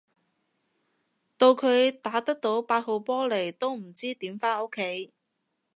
[1.37, 5.13] 到佢打得八號波嚟都唔知點返屋企